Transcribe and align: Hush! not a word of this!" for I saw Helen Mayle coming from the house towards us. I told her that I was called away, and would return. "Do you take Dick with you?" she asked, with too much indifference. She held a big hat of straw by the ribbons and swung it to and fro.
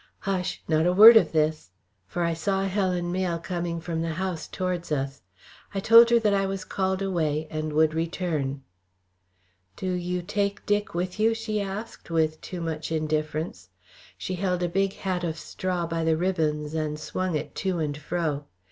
Hush! 0.21 0.63
not 0.67 0.87
a 0.87 0.93
word 0.93 1.15
of 1.15 1.31
this!" 1.31 1.69
for 2.07 2.23
I 2.23 2.33
saw 2.33 2.63
Helen 2.63 3.11
Mayle 3.11 3.37
coming 3.37 3.79
from 3.79 4.01
the 4.01 4.15
house 4.15 4.47
towards 4.47 4.91
us. 4.91 5.21
I 5.75 5.79
told 5.79 6.09
her 6.09 6.17
that 6.17 6.33
I 6.33 6.47
was 6.47 6.65
called 6.65 7.03
away, 7.03 7.47
and 7.51 7.71
would 7.71 7.93
return. 7.93 8.63
"Do 9.75 9.91
you 9.91 10.23
take 10.23 10.65
Dick 10.65 10.95
with 10.95 11.19
you?" 11.19 11.35
she 11.35 11.61
asked, 11.61 12.09
with 12.09 12.41
too 12.41 12.61
much 12.61 12.91
indifference. 12.91 13.69
She 14.17 14.33
held 14.33 14.63
a 14.63 14.69
big 14.69 14.93
hat 14.93 15.23
of 15.23 15.37
straw 15.37 15.85
by 15.85 16.03
the 16.03 16.17
ribbons 16.17 16.73
and 16.73 16.97
swung 16.99 17.35
it 17.35 17.53
to 17.57 17.77
and 17.77 17.95
fro. 17.95 18.45